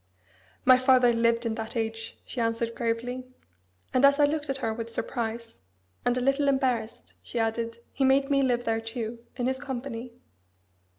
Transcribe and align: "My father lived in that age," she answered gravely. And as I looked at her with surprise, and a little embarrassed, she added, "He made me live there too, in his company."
"My 0.65 0.79
father 0.79 1.13
lived 1.13 1.45
in 1.45 1.53
that 1.53 1.75
age," 1.75 2.17
she 2.25 2.41
answered 2.41 2.73
gravely. 2.73 3.27
And 3.93 4.03
as 4.03 4.19
I 4.19 4.25
looked 4.25 4.49
at 4.49 4.57
her 4.57 4.73
with 4.73 4.89
surprise, 4.89 5.59
and 6.03 6.17
a 6.17 6.21
little 6.21 6.47
embarrassed, 6.47 7.13
she 7.21 7.37
added, 7.37 7.77
"He 7.93 8.03
made 8.03 8.31
me 8.31 8.41
live 8.41 8.63
there 8.63 8.81
too, 8.81 9.23
in 9.35 9.45
his 9.45 9.59
company." 9.59 10.13